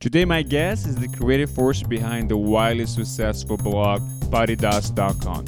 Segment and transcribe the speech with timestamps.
[0.00, 4.00] Today, my guest is the creative force behind the wildly successful blog
[4.30, 5.44] PariDust.com.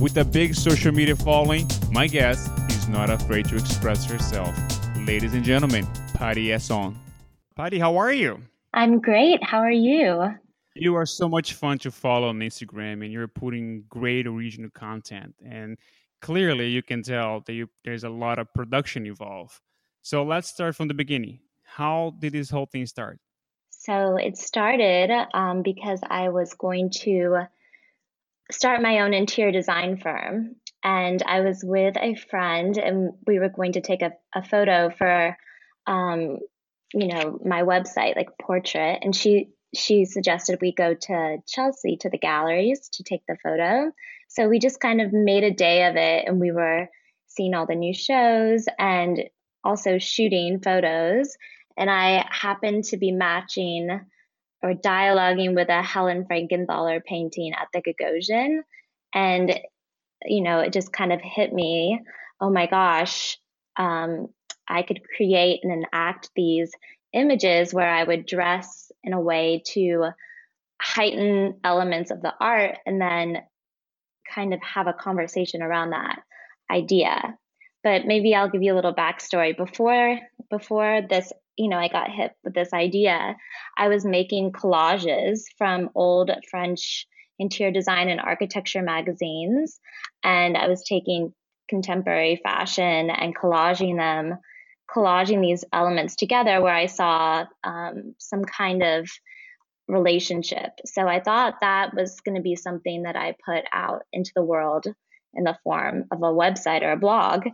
[0.00, 4.56] With a big social media following, my guest is not afraid to express herself.
[5.04, 5.84] Ladies and gentlemen,
[6.14, 6.94] Pari Ehsan.
[7.56, 8.40] Pari, how are you?
[8.72, 9.42] I'm great.
[9.42, 10.32] How are you?
[10.76, 15.34] You are so much fun to follow on Instagram, and you're putting great original content.
[15.44, 15.76] And
[16.22, 19.58] clearly, you can tell that you, there's a lot of production involved.
[20.02, 21.40] So let's start from the beginning.
[21.64, 23.18] How did this whole thing start?
[23.78, 27.46] So it started um, because I was going to
[28.50, 30.56] start my own interior design firm.
[30.82, 34.90] And I was with a friend, and we were going to take a, a photo
[34.90, 35.36] for,
[35.86, 36.38] um,
[36.92, 38.98] you know, my website, like portrait.
[39.02, 43.92] And she she suggested we go to Chelsea to the galleries to take the photo.
[44.28, 46.88] So we just kind of made a day of it, and we were
[47.26, 49.24] seeing all the new shows and
[49.64, 51.36] also shooting photos
[51.78, 54.00] and I happened to be matching
[54.62, 58.62] or dialoguing with a Helen Frankenthaler painting at the Gagosian.
[59.14, 59.58] And,
[60.24, 62.00] you know, it just kind of hit me
[62.40, 63.38] oh my gosh,
[63.76, 64.28] um,
[64.68, 66.70] I could create and enact these
[67.12, 70.10] images where I would dress in a way to
[70.80, 73.38] heighten elements of the art and then
[74.32, 76.20] kind of have a conversation around that
[76.70, 77.36] idea.
[77.82, 79.56] But maybe I'll give you a little backstory.
[79.56, 80.18] Before
[80.50, 83.36] before this you know, I got hit with this idea.
[83.76, 87.06] I was making collages from old French
[87.38, 89.78] interior design and architecture magazines,
[90.22, 91.34] and I was taking
[91.68, 94.38] contemporary fashion and collaging them,
[94.90, 99.08] collaging these elements together where I saw um, some kind of
[99.88, 100.70] relationship.
[100.86, 104.44] So I thought that was going to be something that I put out into the
[104.44, 104.86] world
[105.34, 107.46] in the form of a website or a blog.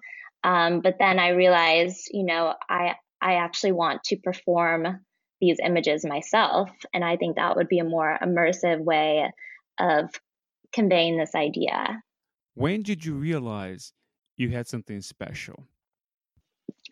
[0.43, 5.01] Um, but then I realized, you know, I I actually want to perform
[5.41, 6.71] these images myself.
[6.93, 9.33] And I think that would be a more immersive way
[9.81, 10.11] of
[10.73, 12.03] conveying this idea.
[12.55, 13.95] When did you realize
[14.37, 15.67] you had something special?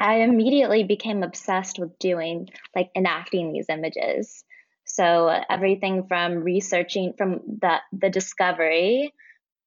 [0.01, 4.43] I immediately became obsessed with doing, like, enacting these images.
[4.87, 9.13] So everything from researching from the the discovery,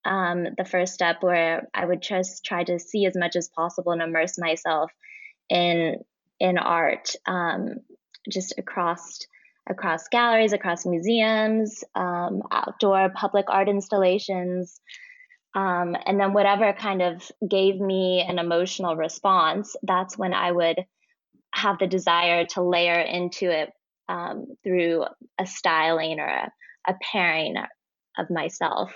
[0.03, 3.91] um, the first step where I would just try to see as much as possible
[3.91, 4.91] and immerse myself
[5.49, 6.03] in
[6.39, 7.75] in art, um,
[8.29, 9.19] just across
[9.67, 14.79] across galleries, across museums, um, outdoor public art installations.
[15.55, 20.85] Um, and then whatever kind of gave me an emotional response, that's when I would
[21.51, 23.71] have the desire to layer into it
[24.09, 25.05] um, through
[25.39, 26.51] a styling or a,
[26.87, 27.55] a pairing
[28.17, 28.93] of myself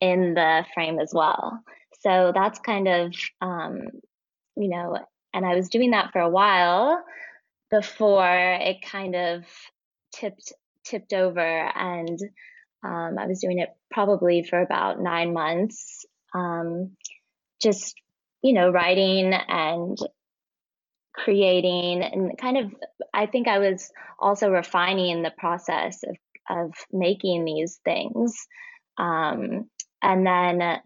[0.00, 1.60] in the frame as well.
[2.00, 3.80] So that's kind of, um,
[4.56, 4.98] you know,
[5.34, 7.04] and I was doing that for a while
[7.70, 9.44] before it kind of
[10.14, 10.52] tipped
[10.84, 11.40] tipped over.
[11.40, 12.18] And
[12.84, 16.92] um, I was doing it probably for about nine months, um,
[17.60, 17.94] just
[18.42, 19.98] you know writing and
[21.12, 22.74] creating and kind of
[23.12, 26.16] I think I was also refining the process of
[26.48, 28.46] of making these things,
[28.98, 29.68] um,
[30.02, 30.80] and then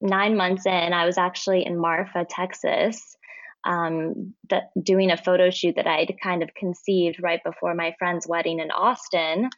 [0.00, 3.16] nine months in, I was actually in Marfa, Texas,
[3.64, 8.26] um, that doing a photo shoot that I'd kind of conceived right before my friend's
[8.26, 9.50] wedding in Austin.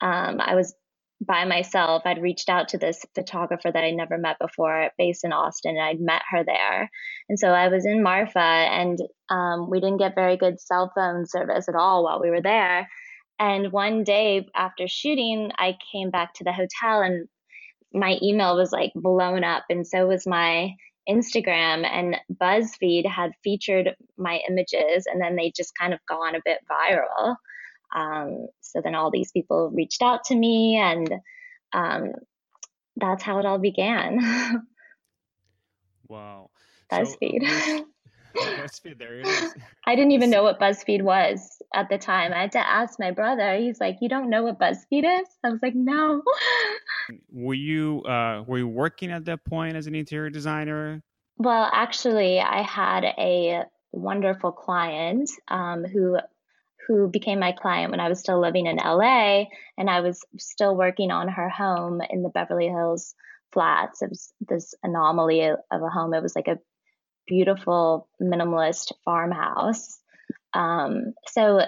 [0.00, 0.74] Um, I was
[1.20, 2.02] by myself.
[2.04, 5.84] I'd reached out to this photographer that I'd never met before, based in Austin, and
[5.84, 6.90] I'd met her there.
[7.28, 8.98] And so I was in Marfa, and
[9.28, 12.88] um, we didn't get very good cell phone service at all while we were there.
[13.40, 17.28] And one day after shooting, I came back to the hotel, and
[17.92, 20.74] my email was like blown up, and so was my
[21.08, 26.42] Instagram and BuzzFeed had featured my images and then they just kind of gone a
[26.44, 27.36] bit viral.
[27.94, 31.12] Um, so then all these people reached out to me and
[31.72, 32.12] um,
[32.96, 34.18] that's how it all began.
[36.08, 36.50] wow.
[36.90, 37.48] BuzzFeed.
[37.48, 37.86] So,
[38.36, 39.54] BuzzFeed, there it is.
[39.86, 42.32] I didn't even know what BuzzFeed was at the time.
[42.32, 43.56] I had to ask my brother.
[43.56, 46.22] He's like, "You don't know what BuzzFeed is?" I was like, "No."
[47.32, 51.02] Were you uh, were you working at that point as an interior designer?
[51.38, 56.18] Well, actually, I had a wonderful client um, who
[56.86, 59.44] who became my client when I was still living in LA,
[59.76, 63.14] and I was still working on her home in the Beverly Hills
[63.52, 64.02] flats.
[64.02, 66.14] It was this anomaly of a home.
[66.14, 66.58] It was like a
[67.28, 70.00] beautiful minimalist farmhouse.
[70.54, 71.60] Um, so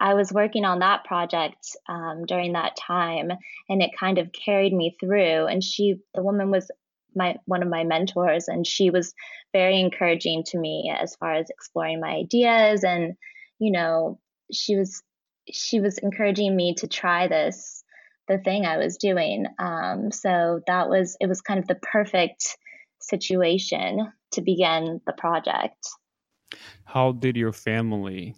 [0.00, 3.30] I was working on that project um, during that time,
[3.68, 5.46] and it kind of carried me through.
[5.46, 6.70] And she, the woman, was
[7.14, 9.12] my one of my mentors, and she was
[9.52, 12.84] very encouraging to me as far as exploring my ideas.
[12.84, 13.14] And
[13.58, 14.20] you know,
[14.52, 15.02] she was
[15.50, 17.82] she was encouraging me to try this
[18.28, 19.46] the thing I was doing.
[19.58, 22.56] Um, so that was it was kind of the perfect
[23.00, 25.88] situation to begin the project.
[26.84, 28.34] How did your family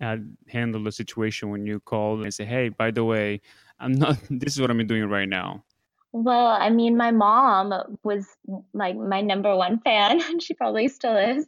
[0.00, 0.18] uh,
[0.48, 3.40] handle the situation when you called and say, "Hey, by the way,
[3.80, 4.18] I'm not.
[4.30, 5.64] This is what I'm doing right now."
[6.12, 8.26] Well, I mean, my mom was
[8.72, 10.22] like my number one fan.
[10.22, 11.46] And she probably still is,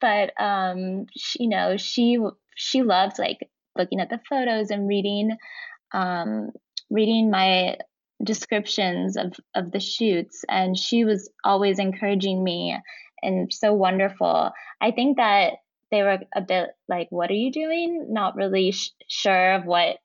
[0.00, 2.18] but um, she, you know, she
[2.54, 5.36] she loved like looking at the photos and reading
[5.92, 6.50] um,
[6.90, 7.76] reading my
[8.24, 12.76] descriptions of of the shoots, and she was always encouraging me
[13.22, 14.50] and so wonderful.
[14.80, 15.54] I think that
[15.90, 19.98] they were a bit like, "What are you doing?" Not really sh- sure of what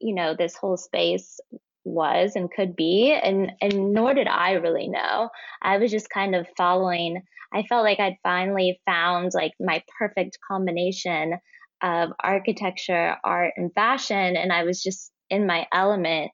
[0.00, 1.40] you know this whole space
[1.84, 5.30] was and could be and and nor did I really know.
[5.60, 7.22] I was just kind of following
[7.54, 11.34] I felt like I'd finally found like my perfect combination
[11.82, 16.30] of architecture, art and fashion and I was just in my element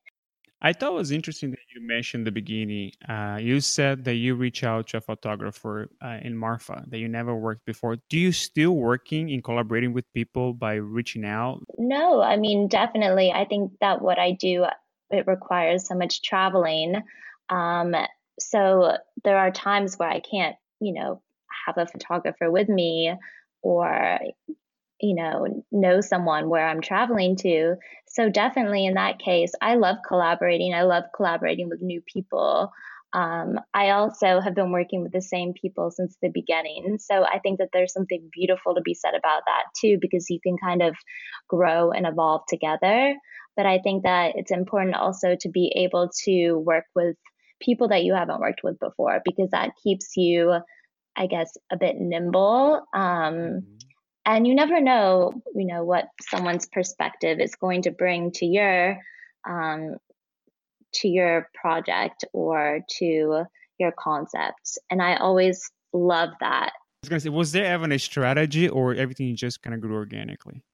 [0.60, 2.93] I thought it was interesting that you mentioned the beginning.
[3.08, 7.08] Uh, you said that you reach out to a photographer uh, in Marfa that you
[7.08, 7.96] never worked before.
[8.08, 11.62] Do you still working in collaborating with people by reaching out?
[11.78, 13.31] No, I mean definitely.
[13.31, 14.66] I think that what I do
[15.10, 17.02] it requires so much traveling.
[17.49, 17.94] Um,
[18.38, 21.22] so there are times where I can't, you know,
[21.66, 23.14] have a photographer with me
[23.62, 24.19] or
[25.00, 27.77] you know, know someone where I'm traveling to.
[28.06, 30.75] So definitely in that case, I love collaborating.
[30.75, 32.73] I love collaborating with new people.
[33.12, 36.99] Um, I also have been working with the same people since the beginning.
[37.00, 40.41] So I think that there's something beautiful to be said about that too, because you
[40.43, 40.95] can kind of
[41.49, 43.15] grow and evolve together.
[43.56, 47.17] But I think that it's important also to be able to work with
[47.61, 50.59] people that you haven't worked with before, because that keeps you,
[51.17, 52.83] I guess, a bit nimble.
[52.93, 53.88] Um, mm-hmm
[54.29, 58.99] and you never know you know what someone's perspective is going to bring to your
[59.49, 59.97] um,
[60.93, 63.45] to your project or to
[63.79, 67.99] your concepts and i always love that I was gonna say, was there ever a
[67.99, 70.65] strategy or everything just kind of grew organically?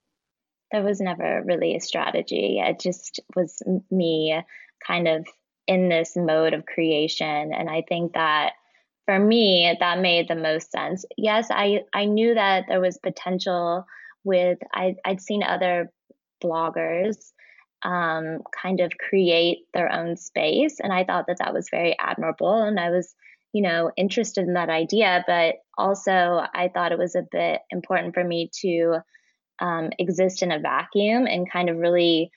[0.73, 2.61] There was never really a strategy.
[2.65, 4.41] It just was me
[4.87, 5.27] kind of
[5.67, 7.53] in this mode of creation.
[7.53, 8.55] And I think that
[9.07, 11.05] for me, that made the most sense.
[11.17, 13.85] Yes, I, I knew that there was potential
[14.25, 15.91] with, I, I'd seen other
[16.43, 17.17] bloggers
[17.83, 20.81] um, kind of create their own space.
[20.81, 22.63] And I thought that that was very admirable.
[22.63, 23.15] And I was,
[23.53, 25.23] you know, interested in that idea.
[25.27, 26.11] But also,
[26.55, 28.99] I thought it was a bit important for me to
[29.61, 32.31] um, exist in a vacuum and kind of really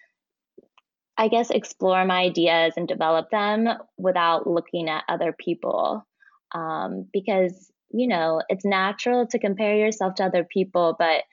[1.17, 3.67] I guess, explore my ideas and develop them
[3.97, 6.06] without looking at other people
[6.53, 11.23] um, because you know it's natural to compare yourself to other people but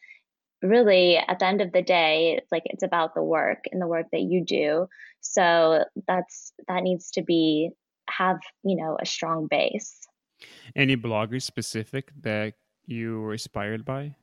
[0.64, 3.86] really at the end of the day it's like it's about the work and the
[3.86, 4.88] work that you do.
[5.20, 7.70] So that's that needs to be
[8.08, 10.00] have you know a strong base.
[10.74, 12.54] Any bloggers specific that
[12.86, 14.16] you were inspired by?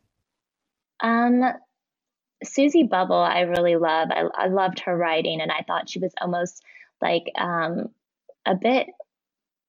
[1.02, 1.44] Um
[2.44, 4.10] susie bubble i really love.
[4.12, 6.64] I, I loved her writing and i thought she was almost
[7.00, 7.90] like um
[8.48, 8.88] a bit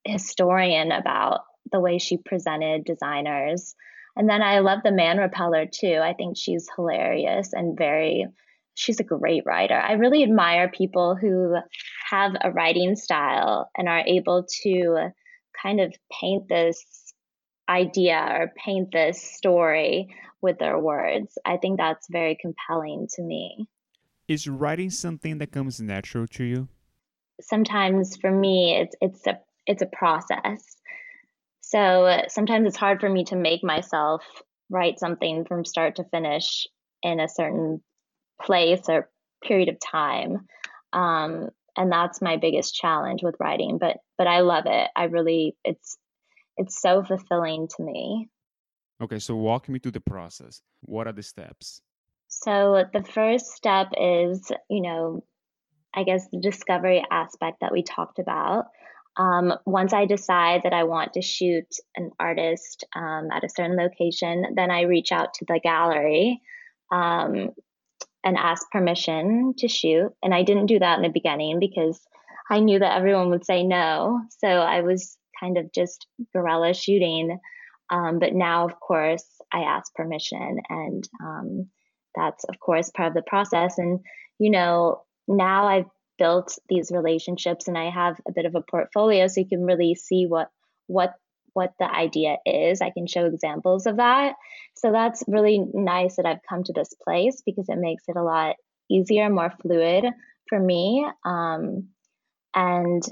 [0.04, 1.40] historian about
[1.70, 3.74] the way she presented designers.
[4.16, 5.98] And then I love the man repeller too.
[6.02, 8.26] I think she's hilarious and very
[8.74, 9.74] she's a great writer.
[9.74, 11.56] I really admire people who
[12.10, 15.12] have a writing style and are able to
[15.62, 17.12] kind of paint this
[17.68, 20.08] idea or paint this story
[20.40, 21.38] with their words.
[21.44, 23.66] I think that's very compelling to me.
[24.28, 26.68] Is writing something that comes natural to you?
[27.40, 30.76] Sometimes for me it's it's a it's a process.
[31.60, 34.24] So sometimes it's hard for me to make myself
[34.68, 36.66] write something from start to finish
[37.02, 37.82] in a certain
[38.40, 39.10] place or
[39.42, 40.46] period of time.
[40.92, 44.90] Um, and that's my biggest challenge with writing, but but I love it.
[44.94, 45.96] I really it's
[46.56, 48.28] it's so fulfilling to me.
[49.02, 50.60] Okay, so walk me through the process.
[50.82, 51.80] What are the steps?
[52.28, 55.24] So the first step is, you know,
[55.94, 58.66] I guess the discovery aspect that we talked about.
[59.16, 61.66] Um, once I decide that I want to shoot
[61.96, 66.40] an artist um, at a certain location, then I reach out to the gallery
[66.90, 67.50] um,
[68.24, 70.10] and ask permission to shoot.
[70.22, 72.00] And I didn't do that in the beginning because
[72.50, 74.20] I knew that everyone would say no.
[74.38, 77.38] So I was kind of just guerrilla shooting.
[77.90, 81.68] Um, but now, of course, I ask permission, and um,
[82.14, 83.76] that's, of course, part of the process.
[83.76, 84.00] And,
[84.38, 89.26] you know, now I've built these relationships and I have a bit of a portfolio
[89.26, 90.50] so you can really see what
[90.86, 91.14] what
[91.54, 92.80] what the idea is.
[92.80, 94.34] I can show examples of that.
[94.74, 98.22] So that's really nice that I've come to this place because it makes it a
[98.22, 98.56] lot
[98.90, 100.04] easier, more fluid
[100.48, 101.06] for me.
[101.24, 101.88] Um,
[102.54, 103.02] and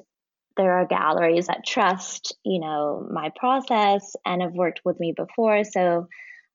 [0.56, 5.64] there are galleries that trust, you know, my process and have worked with me before.
[5.64, 6.08] So,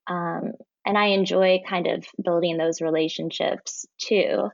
[0.06, 0.52] um,
[0.84, 4.50] and I enjoy kind of building those relationships too.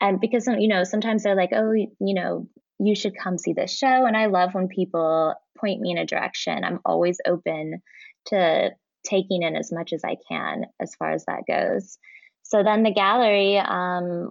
[0.00, 3.76] And because, you know, sometimes they're like, oh, you know, you should come see this
[3.76, 4.06] show.
[4.06, 6.64] And I love when people point me in a direction.
[6.64, 7.82] I'm always open
[8.26, 8.70] to
[9.04, 11.98] taking in as much as I can as far as that goes.
[12.42, 14.30] So then the gallery, um,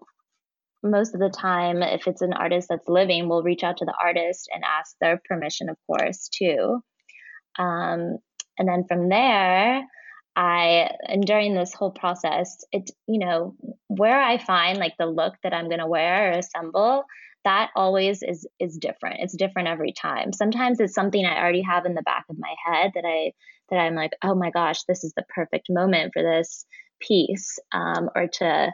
[0.81, 3.95] most of the time, if it's an artist that's living, we'll reach out to the
[4.01, 6.81] artist and ask their permission, of course, too.
[7.57, 8.17] Um,
[8.57, 9.83] and then from there,
[10.36, 13.55] I and during this whole process, it you know
[13.88, 17.03] where I find like the look that I'm gonna wear or assemble,
[17.45, 19.21] that always is is different.
[19.21, 20.33] It's different every time.
[20.33, 23.33] Sometimes it's something I already have in the back of my head that I
[23.69, 26.65] that I'm like, oh my gosh, this is the perfect moment for this
[27.00, 28.71] piece, um, or to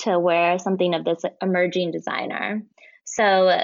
[0.00, 2.62] to wear something of this emerging designer.
[3.04, 3.60] So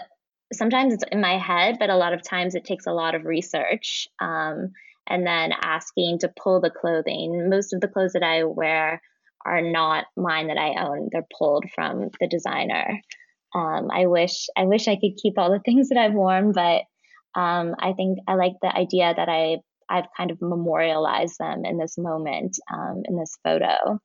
[0.52, 3.24] sometimes it's in my head, but a lot of times it takes a lot of
[3.24, 4.72] research um,
[5.06, 7.48] and then asking to pull the clothing.
[7.50, 9.02] Most of the clothes that I wear
[9.44, 13.00] are not mine that I own; they're pulled from the designer.
[13.54, 16.82] Um, I wish I wish I could keep all the things that I've worn, but
[17.34, 21.76] um, I think I like the idea that I I've kind of memorialized them in
[21.78, 24.00] this moment um, in this photo.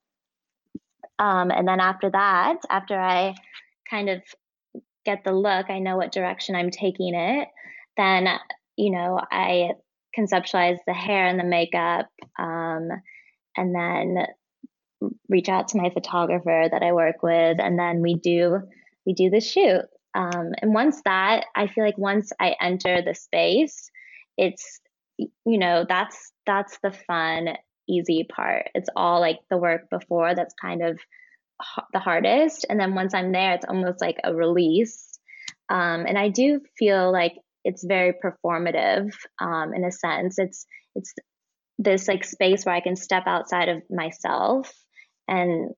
[1.18, 3.34] Um, and then after that, after I
[3.90, 4.22] kind of
[5.04, 7.48] get the look, I know what direction I'm taking it.
[7.96, 8.28] Then
[8.76, 9.70] you know I
[10.18, 12.06] conceptualize the hair and the makeup,
[12.38, 12.88] um,
[13.56, 14.26] and then
[15.28, 18.60] reach out to my photographer that I work with, and then we do
[19.06, 19.82] we do the shoot.
[20.14, 23.90] Um, and once that, I feel like once I enter the space,
[24.36, 24.80] it's
[25.18, 27.50] you know that's that's the fun
[27.88, 28.70] easy part.
[28.74, 30.98] It's all like the work before that's kind of
[31.92, 35.18] the hardest, and then once I'm there, it's almost like a release.
[35.70, 37.34] Um, and I do feel like
[37.64, 40.38] it's very performative um, in a sense.
[40.38, 41.12] It's it's
[41.78, 44.72] this like space where I can step outside of myself
[45.28, 45.70] and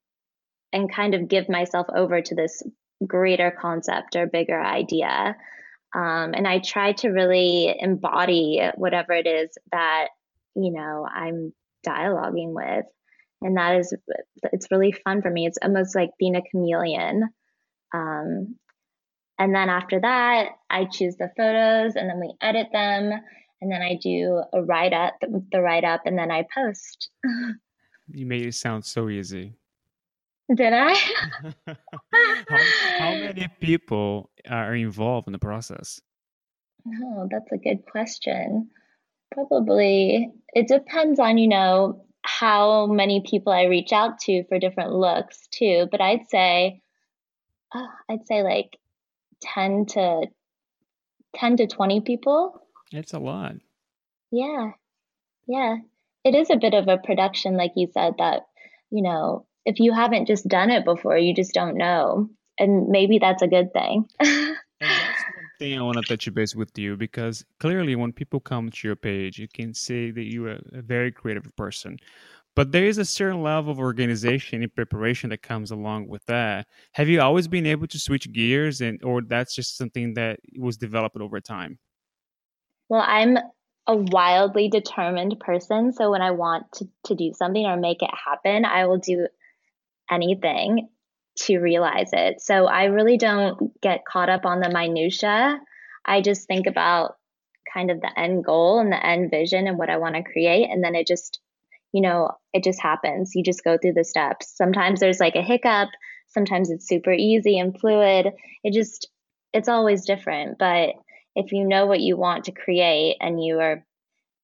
[0.72, 2.62] and kind of give myself over to this
[3.06, 5.36] greater concept or bigger idea.
[5.94, 10.08] Um, and I try to really embody whatever it is that,
[10.54, 11.52] you know, I'm
[11.86, 12.84] dialoguing with.
[13.42, 13.94] And that is,
[14.52, 15.46] it's really fun for me.
[15.46, 17.28] It's almost like being a chameleon.
[17.92, 18.56] Um,
[19.40, 23.10] and then after that, I choose the photos and then we edit them.
[23.62, 27.08] And then I do a write up, the write up, and then I post.
[28.12, 29.54] you made it sound so easy.
[30.54, 30.94] Did I?
[31.66, 31.76] how,
[32.98, 36.02] how, many people are involved in the process?
[36.86, 38.68] Oh, that's a good question.
[39.32, 44.92] Probably, it depends on, you know, how many people I reach out to for different
[44.92, 45.88] looks too.
[45.90, 46.82] But I'd say,
[47.74, 48.76] oh, I'd say like
[49.42, 50.26] 10 to
[51.36, 52.60] 10 to 20 people.
[52.92, 53.54] It's a lot.
[54.30, 54.72] Yeah.
[55.46, 55.76] Yeah.
[56.24, 58.42] It is a bit of a production, like you said, that,
[58.90, 62.28] you know, if you haven't just done it before, you just don't know.
[62.58, 64.06] And maybe that's a good thing.
[64.20, 64.90] one
[65.58, 68.96] thing I want to touch base with you because clearly, when people come to your
[68.96, 71.98] page, you can see that you're a very creative person.
[72.56, 76.66] But there is a certain level of organization and preparation that comes along with that.
[76.92, 80.76] Have you always been able to switch gears, and or that's just something that was
[80.76, 81.78] developed over time?
[82.88, 83.38] Well, I'm
[83.86, 85.92] a wildly determined person.
[85.92, 89.28] So when I want to, to do something or make it happen, I will do
[90.10, 90.88] anything
[91.36, 92.40] to realize it.
[92.40, 95.60] So I really don't get caught up on the minutia.
[96.04, 97.16] I just think about
[97.72, 100.68] kind of the end goal and the end vision and what I want to create
[100.70, 101.38] and then it just
[101.92, 103.32] you know, it just happens.
[103.34, 104.52] You just go through the steps.
[104.56, 105.88] Sometimes there's like a hiccup,
[106.28, 108.32] sometimes it's super easy and fluid.
[108.64, 109.08] It just
[109.52, 110.90] it's always different, but
[111.34, 113.84] if you know what you want to create and you are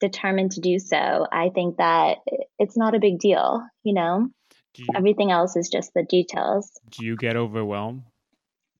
[0.00, 2.18] determined to do so, I think that
[2.58, 4.30] it's not a big deal, you know?
[4.76, 6.70] you, Everything else is just the details.
[6.90, 8.02] Do you get overwhelmed?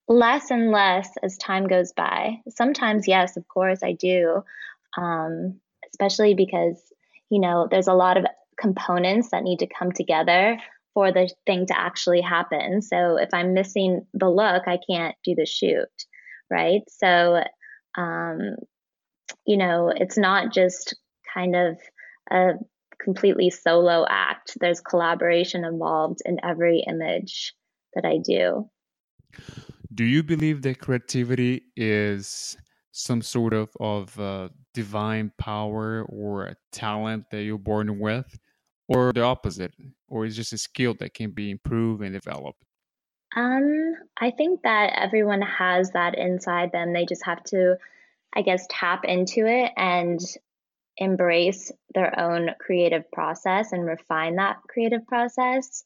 [0.09, 2.41] Less and less as time goes by.
[2.49, 4.45] Sometimes, yes, of course, I do.
[4.97, 6.81] Um, especially because,
[7.29, 8.25] you know, there's a lot of
[8.59, 10.59] components that need to come together
[10.95, 12.81] for the thing to actually happen.
[12.81, 15.89] So if I'm missing the look, I can't do the shoot,
[16.51, 16.83] right?
[16.89, 17.43] So,
[17.97, 18.57] um,
[19.47, 20.97] you know, it's not just
[21.33, 21.79] kind of
[22.31, 22.53] a
[22.99, 24.57] completely solo act.
[24.61, 27.55] There's collaboration involved in every image
[27.95, 28.71] that I do.
[29.95, 32.57] Do you believe that creativity is
[32.93, 38.39] some sort of of uh, divine power or talent that you're born with,
[38.89, 39.73] or the opposite,
[40.09, 42.63] or is just a skill that can be improved and developed?
[43.35, 46.93] Um, I think that everyone has that inside them.
[46.93, 47.77] They just have to,
[48.35, 50.21] I guess, tap into it and
[50.97, 55.85] embrace their own creative process and refine that creative process.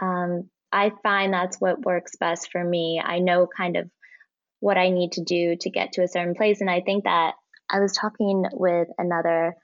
[0.00, 3.02] Um, I find that's what works best for me.
[3.04, 3.90] I know kind of
[4.60, 6.60] what I need to do to get to a certain place.
[6.60, 7.34] And I think that
[7.68, 9.56] I was talking with another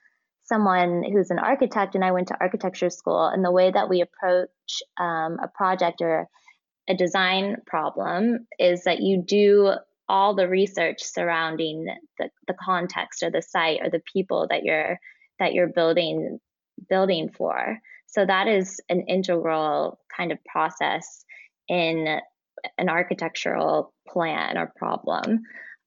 [0.52, 3.26] someone who's an architect, and I went to architecture school.
[3.26, 6.28] And the way that we approach um, a project or
[6.88, 9.72] a design problem is that you do
[10.08, 11.86] all the research surrounding
[12.18, 14.98] the, the context or the site or the people that you're
[15.38, 16.38] that you're building
[16.88, 17.78] building for.
[18.08, 21.24] So that is an integral kind of process
[21.68, 22.20] in
[22.76, 25.40] an architectural plan or problem.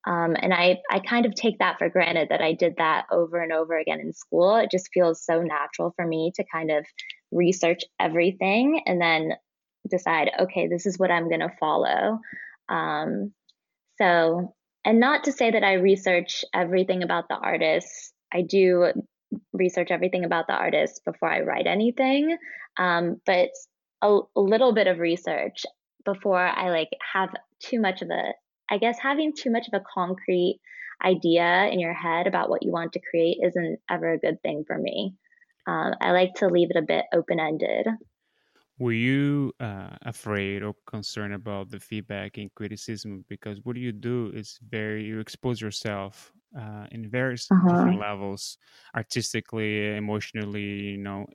[0.05, 3.41] Um, and I, I kind of take that for granted that I did that over
[3.41, 4.55] and over again in school.
[4.55, 6.85] It just feels so natural for me to kind of
[7.31, 9.33] research everything and then
[9.89, 12.19] decide, okay, this is what I'm going to follow.
[12.69, 13.33] Um,
[13.97, 18.13] so, and not to say that I research everything about the artist.
[18.31, 18.91] I do
[19.53, 22.37] research everything about the artist before I write anything,
[22.77, 23.49] um, but
[24.01, 25.65] a, a little bit of research
[26.03, 28.33] before I like have too much of a
[28.69, 30.59] I guess having too much of a concrete
[31.03, 34.63] idea in your head about what you want to create isn't ever a good thing
[34.65, 35.15] for me.
[35.67, 37.87] Um, I like to leave it a bit open ended.
[38.77, 43.23] Were you uh, afraid or concerned about the feedback and criticism?
[43.29, 47.69] Because what you do is very, you expose yourself uh, in various uh-huh.
[47.69, 48.57] different levels,
[48.95, 51.25] artistically, emotionally, you know.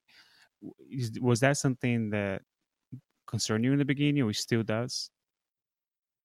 [0.90, 2.42] Is, was that something that
[3.26, 5.10] concerned you in the beginning or still does?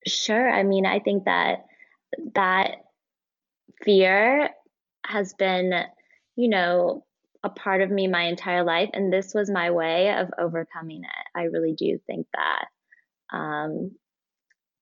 [0.08, 0.50] Sure.
[0.50, 1.66] I mean, I think that
[2.36, 2.72] that
[3.84, 4.50] fear
[5.06, 5.74] has been,
[6.36, 7.06] you know,
[7.44, 8.90] a part of me my entire life.
[8.94, 11.40] And this was my way of overcoming it.
[11.40, 12.66] I really do think that.
[13.36, 13.92] Um,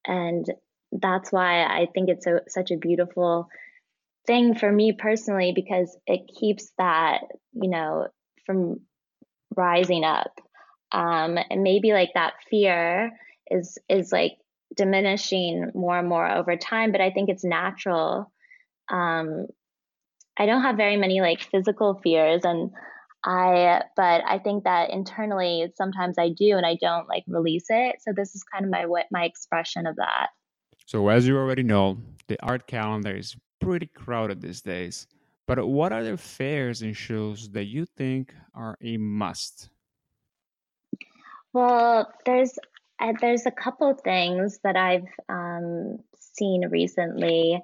[0.06, 0.46] and
[0.92, 3.48] that's why I think it's a, such a beautiful
[4.28, 7.22] thing for me personally because it keeps that,
[7.54, 8.08] you know,
[8.46, 8.82] from
[9.56, 10.32] rising up.
[10.92, 13.12] Um, and maybe like that fear
[13.52, 14.34] is is like
[14.76, 18.32] diminishing more and more over time, but I think it's natural.
[18.90, 19.48] Um,
[20.38, 22.72] I don't have very many like physical fears and
[23.26, 27.98] I but I think that internally sometimes I do and I don't like release it.
[28.02, 30.30] So this is kind of my what my expression of that.
[30.86, 35.08] So as you already know, the art calendar is pretty crowded these days.
[35.46, 39.70] But what are the fairs and shows that you think are a must?
[41.54, 42.58] Well, there's
[43.12, 47.62] there's a couple things that I've um, seen recently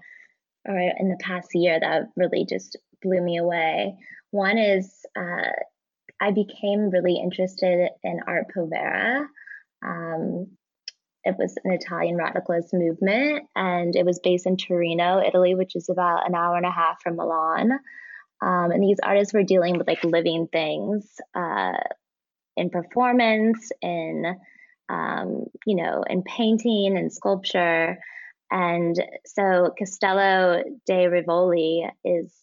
[0.68, 3.98] or in the past year that really just blew me away.
[4.32, 5.52] One is uh,
[6.22, 9.26] I became really interested in Art Povera.
[9.84, 10.48] Um,
[11.24, 15.90] it was an Italian radicalist movement, and it was based in Torino, Italy, which is
[15.90, 17.72] about an hour and a half from Milan.
[18.42, 21.74] Um, and these artists were dealing with like living things uh,
[22.56, 24.38] in performance, in
[24.90, 28.00] um, you know, in painting and sculpture.
[28.52, 32.34] And so Castello di Rivoli is,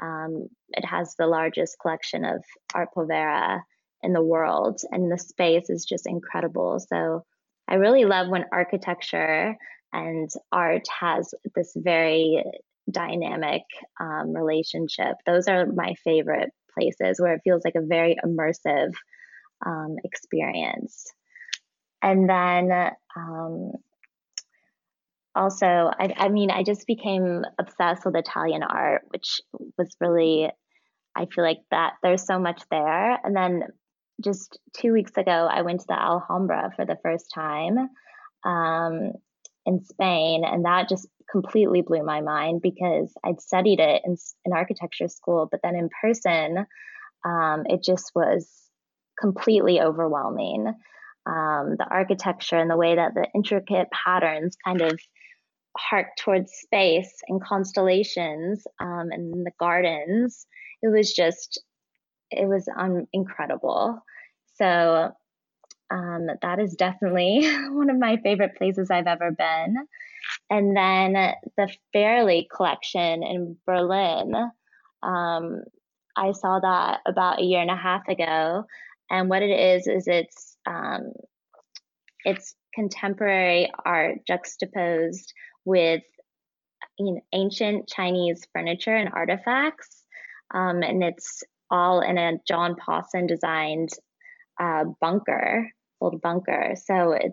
[0.00, 3.64] um, it has the largest collection of art povera
[4.02, 6.78] in the world, and the space is just incredible.
[6.78, 7.24] So
[7.66, 9.56] I really love when architecture
[9.92, 12.44] and art has this very
[12.90, 13.62] dynamic
[13.98, 15.16] um, relationship.
[15.24, 18.92] Those are my favorite places where it feels like a very immersive
[19.64, 21.06] um, experience.
[22.02, 23.72] And then um,
[25.34, 29.40] also, I, I mean, I just became obsessed with Italian art, which
[29.78, 30.50] was really,
[31.14, 33.18] I feel like that there's so much there.
[33.22, 33.64] And then
[34.22, 37.76] just two weeks ago, I went to the Alhambra for the first time
[38.44, 39.12] um,
[39.66, 44.52] in Spain, and that just completely blew my mind because I'd studied it in, in
[44.52, 46.66] architecture school, but then in person,
[47.24, 48.48] um, it just was
[49.20, 50.72] completely overwhelming
[51.26, 54.98] um, the architecture and the way that the intricate patterns kind of
[55.76, 60.46] hark towards space and constellations um, and the gardens.
[60.82, 61.62] It was just,
[62.30, 64.00] it was um, incredible.
[64.54, 65.12] So
[65.90, 69.76] um, that is definitely one of my favorite places I've ever been.
[70.50, 71.12] And then
[71.56, 74.34] the Feuerle collection in Berlin.
[75.02, 75.62] Um,
[76.16, 78.64] I saw that about a year and a half ago.
[79.10, 81.12] And what it is, is it's um,
[82.24, 85.32] it's contemporary art juxtaposed
[85.64, 86.02] with
[86.98, 90.04] you know, ancient Chinese furniture and artifacts.
[90.52, 93.90] Um, and it's all in a John Pawson designed
[94.60, 96.74] uh, bunker, old bunker.
[96.76, 97.32] So it,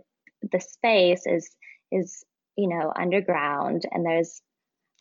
[0.51, 1.49] the space is
[1.91, 2.23] is
[2.57, 4.41] you know underground and there's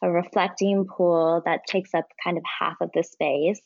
[0.03, 3.61] a reflecting pool that takes up kind of half of the space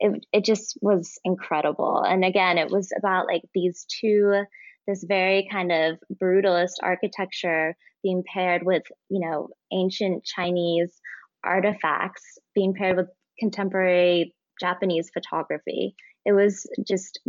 [0.00, 4.44] it, it just was incredible and again it was about like these two
[4.86, 11.00] this very kind of brutalist architecture being paired with you know ancient chinese
[11.44, 13.08] artifacts being paired with
[13.38, 17.20] contemporary japanese photography it was just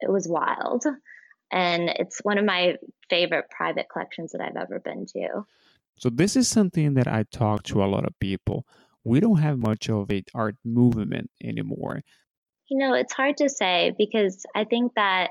[0.00, 0.84] it was wild
[1.50, 2.76] and it's one of my
[3.08, 5.44] favorite private collections that I've ever been to.
[5.96, 8.66] So this is something that I talk to a lot of people.
[9.04, 12.02] We don't have much of a art movement anymore.
[12.68, 15.30] You know, it's hard to say because I think that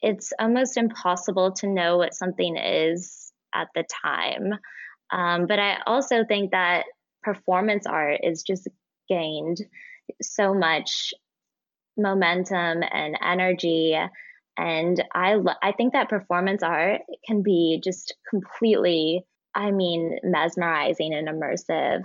[0.00, 4.52] it's almost impossible to know what something is at the time.
[5.10, 6.84] Um, but I also think that
[7.22, 8.68] performance art is just
[9.08, 9.58] gained
[10.22, 11.12] so much
[11.96, 13.98] momentum and energy
[14.58, 21.28] and I I think that performance art can be just completely I mean mesmerizing and
[21.28, 22.02] immersive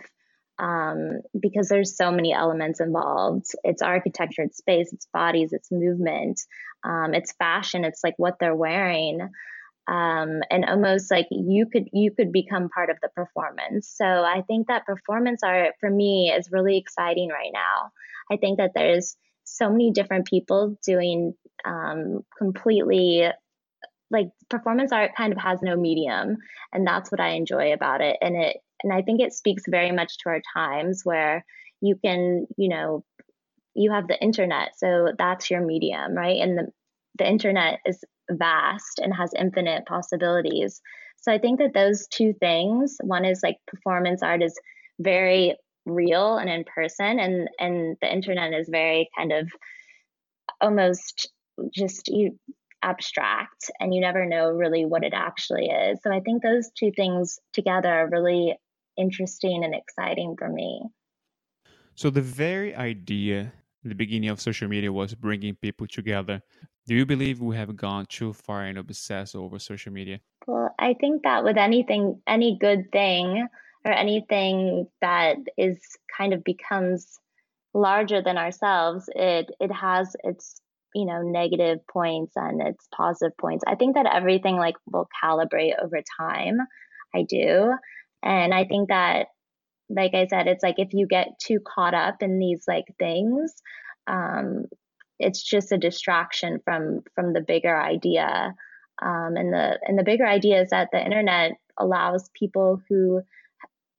[0.59, 3.47] um, because there's so many elements involved.
[3.63, 6.39] It's architecture, it's space, it's bodies, it's movement,
[6.83, 9.21] um, it's fashion, it's like what they're wearing.
[9.85, 13.93] Um, and almost like you could you could become part of the performance.
[13.93, 17.91] So I think that performance art for me is really exciting right now.
[18.31, 21.33] I think that there's so many different people doing
[21.65, 23.27] um, completely
[24.09, 26.37] like performance art kind of has no medium
[26.71, 29.91] and that's what i enjoy about it and it and i think it speaks very
[29.91, 31.45] much to our times where
[31.81, 33.03] you can you know
[33.75, 36.39] you have the internet so that's your medium right?
[36.41, 36.67] And the
[37.17, 40.81] the internet is vast and has infinite possibilities.
[41.17, 44.57] So i think that those two things one is like performance art is
[44.99, 49.49] very real and in person and and the internet is very kind of
[50.61, 51.29] almost
[51.73, 52.37] just you
[52.81, 55.99] abstract and you never know really what it actually is.
[56.03, 58.57] So i think those two things together are really
[58.97, 60.81] interesting and exciting for me
[61.95, 63.51] so the very idea
[63.83, 66.41] the beginning of social media was bringing people together
[66.87, 70.93] do you believe we have gone too far and obsessed over social media well i
[70.99, 73.47] think that with anything any good thing
[73.85, 75.79] or anything that is
[76.17, 77.19] kind of becomes
[77.73, 80.61] larger than ourselves, it it has its
[80.93, 83.63] you know negative points and its positive points.
[83.67, 86.59] I think that everything like will calibrate over time.
[87.15, 87.73] I do,
[88.23, 89.27] and I think that
[89.89, 93.53] like I said, it's like if you get too caught up in these like things,
[94.07, 94.65] um,
[95.19, 98.53] it's just a distraction from from the bigger idea.
[99.01, 103.21] Um, and the and the bigger idea is that the internet allows people who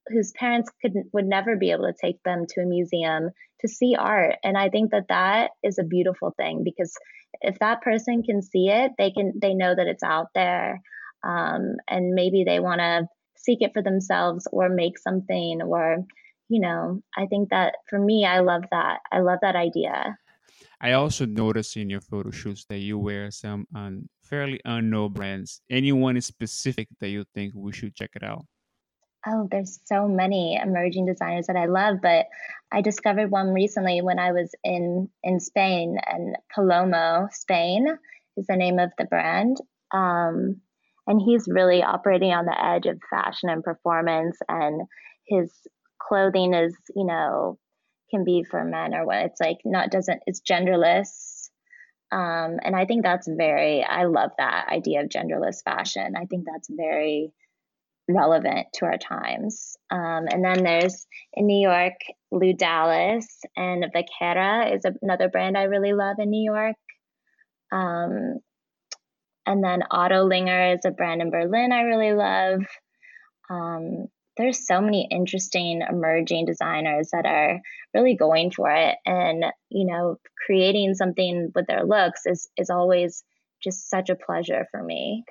[0.08, 3.96] whose parents could would never be able to take them to a museum to see
[3.98, 6.94] art and i think that that is a beautiful thing because
[7.40, 10.80] if that person can see it they can they know that it's out there
[11.26, 13.06] um, and maybe they want to
[13.44, 16.04] seek it for themselves or make something or
[16.48, 18.98] you know i think that for me i love that.
[19.12, 20.16] I love that idea.
[20.80, 25.60] I also noticed in your photo shoots that you wear some um, fairly unknown brands.
[25.70, 28.44] Anyone specific that you think we should check it out?
[29.26, 32.26] Oh, there's so many emerging designers that I love, but
[32.70, 37.86] I discovered one recently when I was in in Spain, and Palomo Spain
[38.36, 39.56] is the name of the brand.
[39.92, 40.60] Um,
[41.06, 44.82] and he's really operating on the edge of fashion and performance, and
[45.26, 45.52] his
[46.00, 47.58] clothing is, you know,
[48.10, 49.24] can be for men or what.
[49.26, 51.48] It's like not doesn't it's genderless.
[52.12, 56.14] Um, and I think that's very I love that idea of genderless fashion.
[56.16, 57.32] I think that's very
[58.08, 59.76] relevant to our times.
[59.90, 61.94] Um, and then there's in New York,
[62.30, 66.76] Lou Dallas and Vaquera is another brand I really love in New York.
[67.72, 68.38] Um,
[69.46, 72.60] and then Ottolinger is a brand in Berlin I really love.
[73.50, 77.60] Um, there's so many interesting emerging designers that are
[77.92, 83.22] really going for it and you know creating something with their looks is is always
[83.62, 85.24] just such a pleasure for me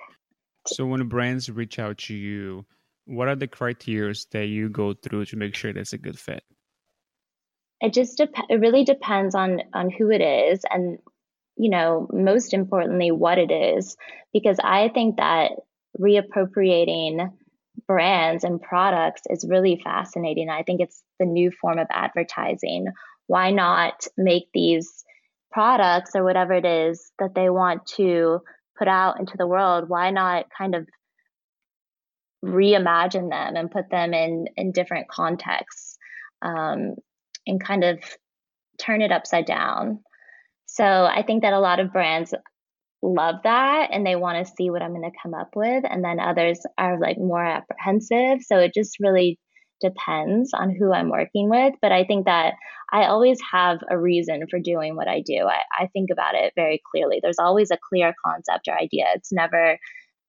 [0.68, 2.66] so when brands reach out to you,
[3.06, 6.44] what are the criteria that you go through to make sure that's a good fit?
[7.82, 11.00] It just dep- it really depends on on who it is and
[11.56, 13.96] you know, most importantly what it is
[14.34, 15.52] because I think that
[16.00, 17.32] reappropriating
[17.88, 20.50] brands and products is really fascinating.
[20.50, 22.88] I think it's the new form of advertising.
[23.28, 25.04] Why not make these
[25.52, 28.42] products or whatever it is that they want to
[28.78, 30.88] put out into the world, why not kind of
[32.44, 35.98] reimagine them and put them in in different contexts
[36.42, 36.96] um,
[37.48, 38.00] and kind of
[38.80, 40.00] turn it upside down.
[40.74, 42.34] So I think that a lot of brands
[43.04, 45.84] love that and they want to see what I'm going to come up with.
[45.88, 48.40] And then others are like more apprehensive.
[48.42, 49.38] So it just really
[49.82, 51.76] depends on who I'm working with.
[51.80, 52.54] But I think that
[52.92, 55.46] I always have a reason for doing what I do.
[55.46, 57.20] I, I think about it very clearly.
[57.22, 59.06] There's always a clear concept or idea.
[59.14, 59.78] It's never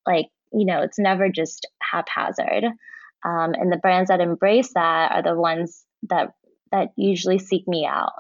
[0.06, 2.64] like, you know, it's never just haphazard.
[2.64, 6.32] Um, and the brands that embrace that are the ones that
[6.70, 8.12] that usually seek me out.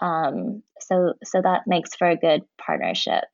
[0.00, 3.24] Um, so so that makes for a good partnership.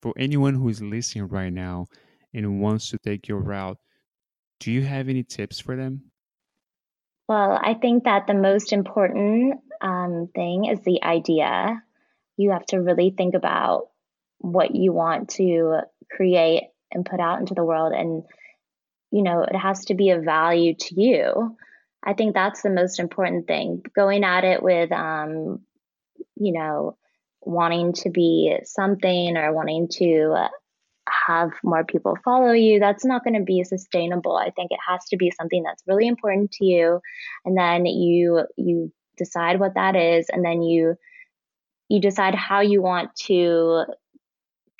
[0.00, 1.86] For anyone who is listening right now
[2.32, 3.78] and wants to take your route,
[4.60, 6.02] do you have any tips for them?
[7.28, 11.82] Well, I think that the most important um, thing is the idea.
[12.36, 13.88] You have to really think about
[14.38, 17.92] what you want to create and put out into the world.
[17.92, 18.22] And,
[19.10, 21.56] you know, it has to be of value to you.
[22.02, 23.82] I think that's the most important thing.
[23.94, 25.60] Going at it with, um,
[26.36, 26.96] you know,
[27.42, 30.48] wanting to be something or wanting to
[31.26, 34.36] have more people follow you, that's not going to be sustainable.
[34.36, 37.00] I think it has to be something that's really important to you,
[37.44, 40.96] and then you you decide what that is, and then you
[41.88, 43.84] you decide how you want to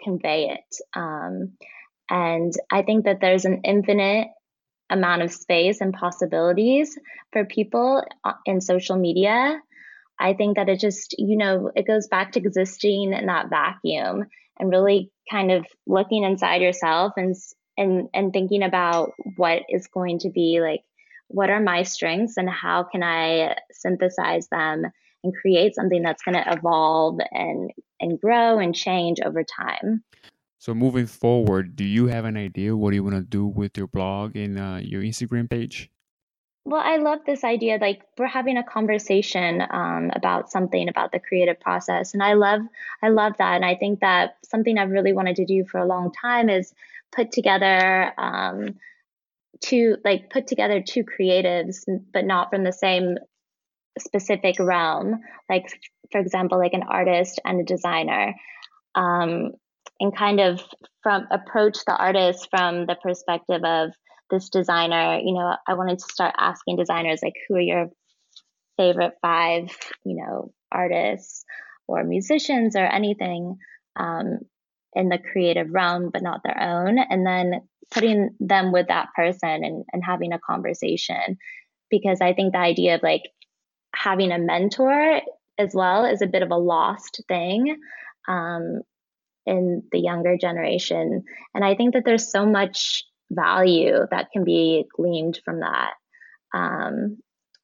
[0.03, 0.77] convey it.
[0.95, 1.53] Um,
[2.11, 4.29] and I think that there's an infinite
[4.91, 6.99] amount of space and possibilities
[7.33, 9.59] for people uh, in social media.
[10.19, 14.27] I think that it just, you know, it goes back to existing in that vacuum
[14.59, 17.35] and really kind of looking inside yourself and
[17.77, 20.81] and and thinking about what is going to be like
[21.29, 24.85] what are my strengths and how can I synthesize them
[25.23, 30.03] and create something that's going to evolve and and grow and change over time.
[30.59, 33.87] So moving forward, do you have an idea what you want to do with your
[33.87, 35.91] blog and uh, your Instagram page?
[36.69, 37.79] Well, I love this idea.
[37.81, 42.61] Like we're having a conversation um, about something about the creative process, and I love,
[43.03, 43.55] I love that.
[43.55, 46.75] And I think that something I've really wanted to do for a long time is
[47.11, 48.75] put together um,
[49.63, 53.17] two, like put together two creatives, but not from the same
[53.99, 55.21] specific realm.
[55.49, 55.65] Like
[56.13, 58.35] for example, like an artist and a designer,
[58.95, 59.53] um,
[60.01, 60.61] and kind of
[61.03, 63.93] from approach the artist from the perspective of
[64.31, 67.91] this designer, you know, I wanted to start asking designers like, who are your
[68.77, 71.45] favorite five, you know, artists
[71.87, 73.57] or musicians or anything
[73.97, 74.39] um,
[74.95, 79.65] in the creative realm, but not their own, and then putting them with that person
[79.65, 81.39] and, and having a conversation.
[81.91, 83.23] Because I think the idea of like
[83.95, 85.21] having a mentor
[85.59, 87.77] as well is a bit of a lost thing.
[88.29, 88.83] Um,
[89.49, 91.25] in the younger generation.
[91.55, 95.95] And I think that there's so much value that can be gleaned from that.
[96.55, 97.19] Um,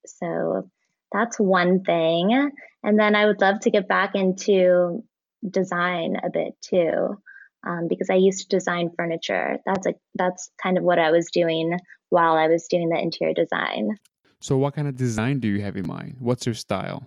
[0.07, 0.71] so
[1.13, 2.51] that's one thing.
[2.83, 5.05] And then I would love to get back into
[5.49, 7.19] design a bit too,
[7.67, 9.59] um, because I used to design furniture.
[9.65, 11.79] That's a that's kind of what I was doing
[12.11, 13.97] while I was doing the interior design.
[14.41, 16.17] So, what kind of design do you have in mind?
[16.19, 17.07] What's your style?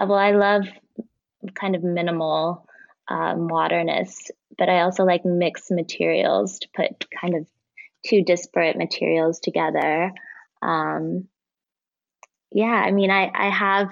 [0.00, 0.66] Uh, well, I love
[1.54, 2.66] kind of minimal
[3.08, 7.46] uh, modernist, but I also like mixed materials to put kind of
[8.08, 10.12] two disparate materials together.
[10.62, 11.28] Um,
[12.52, 13.88] yeah, I mean, I, I have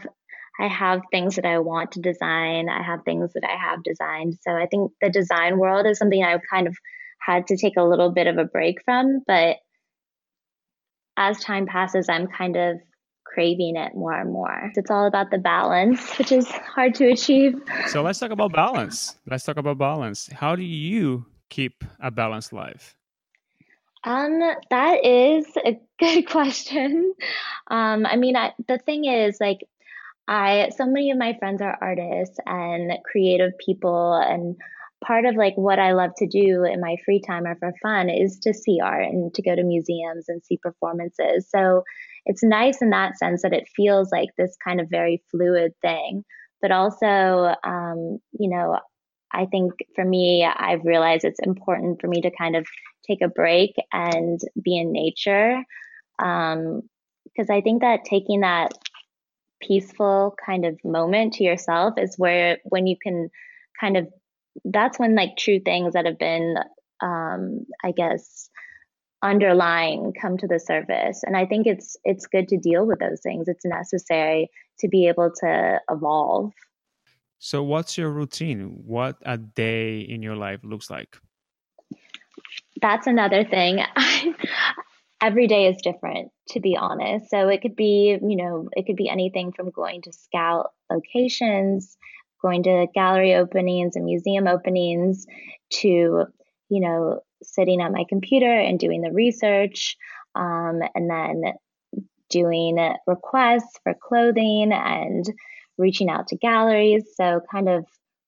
[0.59, 2.69] I have things that I want to design.
[2.69, 4.39] I have things that I have designed.
[4.43, 6.77] So I think the design world is something I've kind of
[7.21, 9.23] had to take a little bit of a break from.
[9.27, 9.57] But
[11.17, 12.77] as time passes, I'm kind of
[13.25, 14.71] craving it more and more.
[14.77, 17.55] It's all about the balance, which is hard to achieve.
[17.89, 19.17] So let's talk about balance.
[19.29, 20.29] Let's talk about balance.
[20.33, 22.97] How do you keep a balanced life?
[24.05, 24.41] Um,
[24.71, 27.15] that is a good question.
[27.71, 29.61] Um, I mean, I, the thing is, like,
[30.27, 34.57] I so many of my friends are artists and creative people, and
[35.05, 38.09] part of like what I love to do in my free time or for fun
[38.09, 41.49] is to see art and to go to museums and see performances.
[41.51, 41.83] So
[42.27, 46.25] it's nice in that sense that it feels like this kind of very fluid thing,
[46.63, 48.79] but also, um, you know,
[49.35, 52.67] I think for me, I've realized it's important for me to kind of
[53.07, 55.63] take a break and be in nature.
[56.19, 56.83] Um,
[57.25, 58.73] because I think that taking that
[59.61, 63.31] peaceful kind of moment to yourself is where when you can
[63.81, 64.09] kind of
[64.65, 66.57] that's when like true things that have been
[67.03, 68.49] um, I guess
[69.25, 73.23] underlying come to the surface and i think it's it's good to deal with those
[73.23, 76.53] things it's necessary to be able to evolve
[77.45, 81.19] so what's your routine what a day in your life looks like
[82.81, 83.83] that's another thing.
[85.23, 87.31] Every day is different, to be honest.
[87.31, 91.97] So it could be, you know, it could be anything from going to scout locations,
[92.43, 95.27] going to gallery openings and museum openings
[95.81, 96.27] to,
[96.69, 99.97] you know, sitting at my computer and doing the research
[100.35, 101.55] um, and then
[102.29, 102.77] doing
[103.07, 105.25] requests for clothing and
[105.79, 107.05] reaching out to galleries.
[107.17, 107.85] So, kind of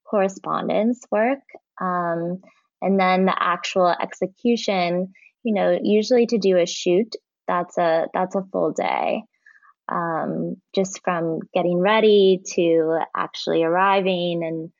[0.08, 1.40] correspondence work.
[1.80, 2.40] Um,
[2.82, 7.14] and then the actual execution, you know, usually to do a shoot,
[7.48, 9.22] that's a that's a full day.
[9.88, 14.70] Um, just from getting ready to actually arriving and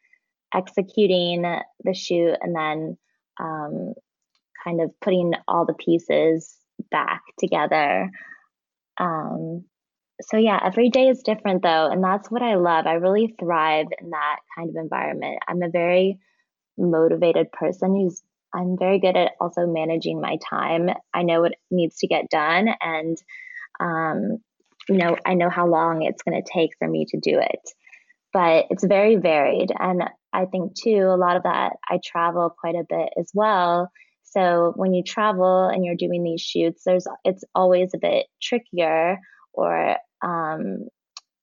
[0.53, 1.43] executing
[1.85, 2.97] the shoot and then
[3.39, 3.95] um,
[4.65, 6.57] kind of putting all the pieces
[6.91, 8.11] back together.
[8.99, 9.65] Um,
[10.23, 12.87] so yeah, every day is different though, and that's what I love.
[12.87, 15.39] I really thrive in that kind of environment.
[15.47, 16.19] I'm a very
[16.79, 18.23] motivated person who's
[18.55, 20.89] I'm very good at also managing my time.
[21.13, 23.17] I know what needs to get done and
[23.81, 24.39] um,
[24.89, 27.71] you know, I know how long it's going to take for me to do it.
[28.33, 32.77] But it's very varied and I think too a lot of that I travel quite
[32.77, 33.91] a bit as well.
[34.25, 39.19] So when you travel and you're doing these shoots, there's it's always a bit trickier
[39.57, 40.89] or um,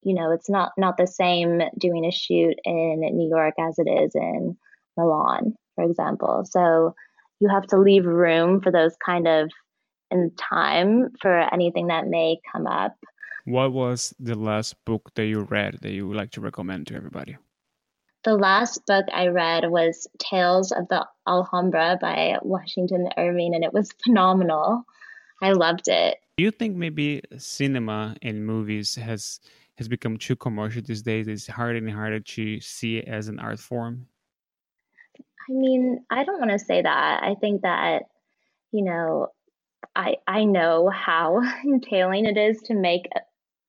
[0.03, 3.89] you know, it's not not the same doing a shoot in New York as it
[3.89, 4.57] is in
[4.97, 6.43] Milan, for example.
[6.49, 6.95] So
[7.39, 9.51] you have to leave room for those kind of
[10.11, 12.95] in time for anything that may come up.
[13.45, 16.95] What was the last book that you read that you would like to recommend to
[16.95, 17.37] everybody?
[18.23, 23.73] The last book I read was Tales of the Alhambra by Washington Irving, and it
[23.73, 24.85] was phenomenal.
[25.41, 26.17] I loved it.
[26.37, 29.39] Do you think maybe cinema and movies has
[29.77, 31.27] has become too commercial these days?
[31.27, 34.07] It's harder and harder to see it as an art form.
[35.49, 37.23] I mean, I don't want to say that.
[37.23, 38.03] I think that
[38.71, 39.27] you know,
[39.95, 43.07] I I know how entailing it is to make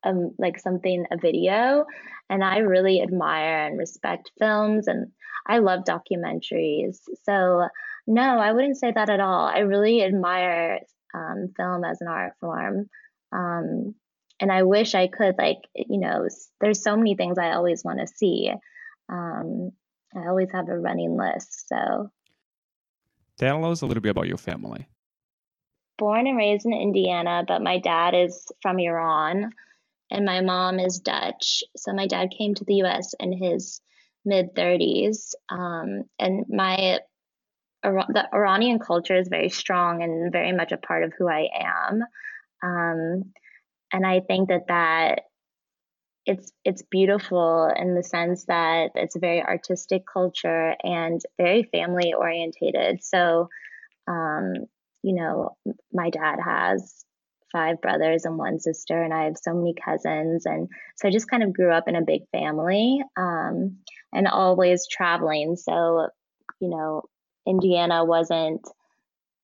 [0.04, 1.86] um like something a video,
[2.30, 5.12] and I really admire and respect films, and
[5.46, 7.00] I love documentaries.
[7.24, 7.68] So
[8.06, 9.46] no, I wouldn't say that at all.
[9.46, 10.80] I really admire
[11.14, 12.88] um, film as an art form.
[13.32, 13.94] Um,
[14.40, 16.28] and I wish I could, like, you know,
[16.60, 18.52] there's so many things I always want to see.
[19.08, 19.70] Um,
[20.14, 21.68] I always have a running list.
[21.68, 22.10] So,
[23.38, 24.88] tell us a little bit about your family.
[25.98, 29.50] Born and raised in Indiana, but my dad is from Iran
[30.10, 31.62] and my mom is Dutch.
[31.76, 33.80] So, my dad came to the US in his
[34.24, 35.34] mid 30s.
[35.48, 37.00] Um, and my
[37.84, 42.02] the Iranian culture is very strong and very much a part of who I am.
[42.62, 43.32] Um,
[43.92, 45.22] and I think that that
[46.26, 52.14] it's it's beautiful in the sense that it's a very artistic culture and very family
[52.14, 53.04] orientated.
[53.04, 53.48] So,
[54.08, 54.54] um,
[55.02, 55.56] you know,
[55.92, 57.04] my dad has
[57.52, 61.30] five brothers and one sister, and I have so many cousins, and so I just
[61.30, 63.78] kind of grew up in a big family um,
[64.12, 65.56] and always traveling.
[65.56, 66.08] So,
[66.60, 67.02] you know,
[67.46, 68.66] Indiana wasn't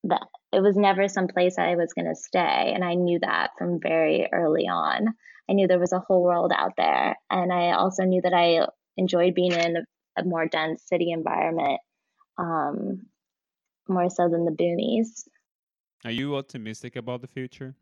[0.03, 2.71] that it was never some place I was going to stay.
[2.73, 5.07] And I knew that from very early on.
[5.49, 7.15] I knew there was a whole world out there.
[7.29, 11.79] And I also knew that I enjoyed being in a, a more dense city environment,
[12.37, 13.05] um,
[13.87, 15.23] more so than the boonies.
[16.03, 17.75] Are you optimistic about the future?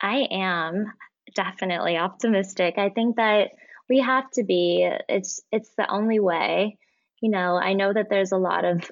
[0.00, 0.92] I am
[1.34, 2.74] definitely optimistic.
[2.76, 3.50] I think that
[3.88, 4.88] we have to be.
[5.08, 6.76] It's it's the only way.
[7.20, 8.90] You know, I know that there's a lot of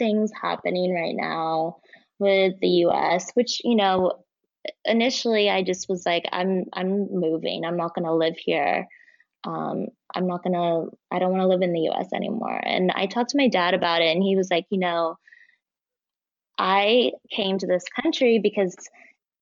[0.00, 1.76] things happening right now
[2.18, 4.24] with the US, which, you know,
[4.84, 7.64] initially I just was like, I'm I'm moving.
[7.64, 8.88] I'm not gonna live here.
[9.44, 12.60] Um, I'm not gonna I don't wanna live in the US anymore.
[12.62, 15.16] And I talked to my dad about it and he was like, you know,
[16.58, 18.76] I came to this country because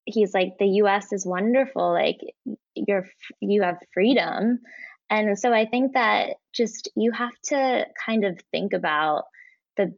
[0.05, 1.93] he's like the US is wonderful.
[1.93, 2.19] Like
[2.75, 3.07] you're
[3.41, 4.61] you have freedom.
[5.11, 9.25] And so I think that just you have to kind of think about
[9.77, 9.95] the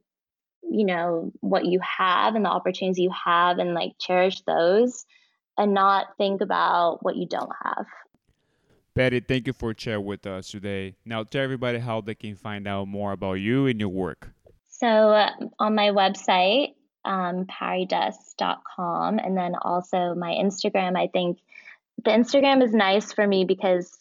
[0.62, 5.04] you know what you have and the opportunities you have and like cherish those
[5.58, 7.86] and not think about what you don't have
[8.94, 10.96] Pari, thank you for sharing with us today.
[11.04, 14.28] Now, tell everybody how they can find out more about you and your work.
[14.68, 15.30] So, uh,
[15.60, 16.74] on my website,
[17.04, 21.38] um, paridust.com, and then also my Instagram, I think
[22.04, 23.96] the Instagram is nice for me because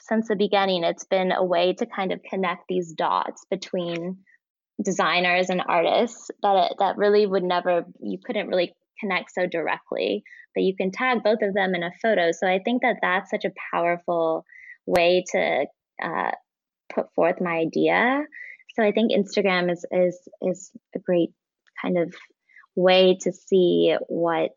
[0.00, 4.18] since the beginning, it's been a way to kind of connect these dots between
[4.82, 10.22] designers and artists that that really would never you couldn't really connect so directly
[10.54, 12.32] but you can tag both of them in a photo.
[12.32, 14.44] So i think that that's such a powerful
[14.86, 15.66] way to
[16.02, 16.30] uh,
[16.92, 18.22] put forth my idea.
[18.74, 21.30] So i think instagram is is is a great
[21.80, 22.14] kind of
[22.74, 24.52] way to see what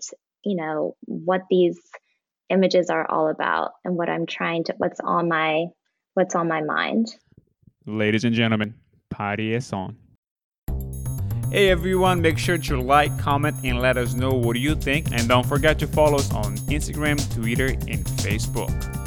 [0.45, 1.79] you know what these
[2.49, 5.65] images are all about and what i'm trying to what's on my
[6.13, 7.07] what's on my mind.
[7.85, 8.75] Ladies and gentlemen,
[9.09, 9.95] Pari Ehsan.
[11.53, 15.11] Hey everyone, make sure to like, comment, and let us know what you think.
[15.11, 19.02] And don't forget to follow us on Instagram, Twitter, and Facebook.